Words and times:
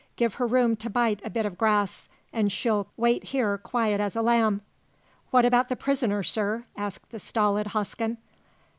Give 0.15 0.33
her 0.33 0.47
room 0.47 0.75
to 0.77 0.89
bite 0.89 1.21
a 1.23 1.29
bit 1.29 1.45
of 1.45 1.59
grass, 1.59 2.09
and 2.33 2.51
she'll 2.51 2.87
wait 2.97 3.25
here 3.25 3.59
quiet 3.59 4.01
as 4.01 4.15
a 4.15 4.23
lamb." 4.23 4.61
"What 5.29 5.45
about 5.45 5.69
the 5.69 5.75
prisoner, 5.75 6.23
sir?" 6.23 6.65
asked 6.75 7.11
the 7.11 7.19
stolid 7.19 7.67
Hosken. 7.67 8.17